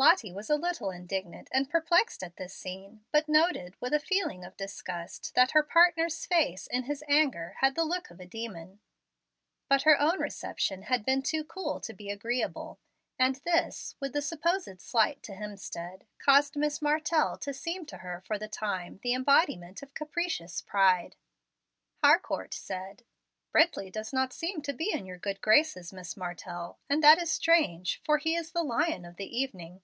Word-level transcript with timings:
Lottie 0.00 0.30
was 0.30 0.48
a 0.48 0.54
little 0.54 0.92
indignant 0.92 1.48
and 1.50 1.68
perplexed 1.68 2.22
at 2.22 2.36
this 2.36 2.54
scene; 2.54 3.04
but 3.10 3.28
noted, 3.28 3.74
with 3.80 3.92
a 3.92 3.98
feeling 3.98 4.44
of 4.44 4.56
disgust, 4.56 5.34
that 5.34 5.50
her 5.50 5.62
partner's 5.64 6.24
face, 6.24 6.68
in 6.68 6.84
his 6.84 7.02
anger, 7.08 7.56
had 7.58 7.74
the 7.74 7.82
look 7.84 8.08
of 8.08 8.20
a 8.20 8.24
demon. 8.24 8.78
But 9.68 9.82
her 9.82 10.00
own 10.00 10.20
reception 10.20 10.82
had 10.82 11.04
been 11.04 11.20
too 11.22 11.42
cool 11.42 11.80
to 11.80 11.92
be 11.92 12.10
agreeable, 12.10 12.78
and 13.18 13.40
this, 13.44 13.96
with 13.98 14.12
the 14.12 14.22
supposed 14.22 14.80
slight 14.80 15.20
to 15.24 15.32
Hemstead, 15.34 16.06
caused 16.20 16.54
Miss 16.54 16.80
Martell 16.80 17.36
to 17.38 17.52
seem 17.52 17.84
to 17.86 17.96
her, 17.96 18.20
for 18.24 18.38
the 18.38 18.46
time, 18.46 19.00
the 19.02 19.14
embodiment 19.14 19.82
of 19.82 19.94
capricious 19.94 20.60
pride. 20.60 21.16
Harcourt 22.04 22.54
said, 22.54 23.02
"Brently 23.52 23.90
does 23.90 24.12
not 24.12 24.32
seem 24.32 24.62
to 24.62 24.72
be 24.72 24.92
in 24.92 25.06
your 25.06 25.18
good 25.18 25.40
graces, 25.40 25.92
Miss 25.92 26.16
Martell; 26.16 26.78
and 26.88 27.02
that 27.02 27.20
is 27.20 27.32
strange, 27.32 28.00
for 28.04 28.18
he 28.18 28.36
is 28.36 28.52
the 28.52 28.62
lion 28.62 29.04
of 29.04 29.16
the 29.16 29.36
evening." 29.36 29.82